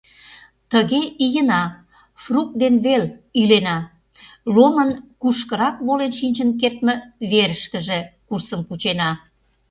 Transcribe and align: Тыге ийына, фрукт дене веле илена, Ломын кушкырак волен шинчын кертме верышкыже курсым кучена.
Тыге 0.71 1.01
ийына, 1.25 1.61
фрукт 2.23 2.55
дене 2.61 2.79
веле 2.85 3.07
илена, 3.41 3.77
Ломын 4.55 4.89
кушкырак 5.21 5.75
волен 5.87 6.11
шинчын 6.19 6.49
кертме 6.59 6.93
верышкыже 7.31 7.99
курсым 8.27 8.61
кучена. 8.67 9.09